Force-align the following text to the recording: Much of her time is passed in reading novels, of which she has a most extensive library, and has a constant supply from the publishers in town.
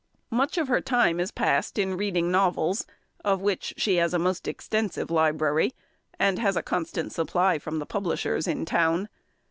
Much 0.31 0.57
of 0.57 0.67
her 0.67 0.81
time 0.81 1.19
is 1.19 1.29
passed 1.29 1.77
in 1.77 1.95
reading 1.95 2.31
novels, 2.31 2.87
of 3.23 3.39
which 3.39 3.75
she 3.77 3.97
has 3.97 4.15
a 4.15 4.17
most 4.17 4.47
extensive 4.47 5.11
library, 5.11 5.75
and 6.17 6.39
has 6.39 6.55
a 6.55 6.63
constant 6.63 7.11
supply 7.11 7.59
from 7.59 7.77
the 7.77 7.85
publishers 7.85 8.47
in 8.47 8.65
town. 8.65 9.09